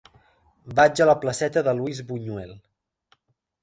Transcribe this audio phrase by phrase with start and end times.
[0.79, 2.61] Vaig a la placeta de Luis Buñuel.